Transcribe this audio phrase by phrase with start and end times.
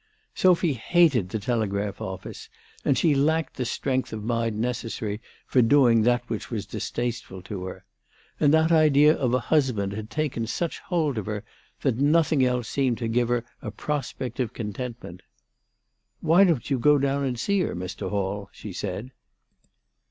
[0.33, 2.49] Sophy hated the telegraph office,
[2.83, 7.65] and she lacked the strength of mind necessary for doing that which was distasteful to
[7.65, 7.85] her.
[8.39, 11.43] And that idea of a husband had taken such hold of her,
[11.81, 15.21] that nothing else seemed to her to give a prospect of contentment."
[16.21, 18.09] Why don't you go down and see her, Mr.
[18.09, 19.11] Hall?" she said.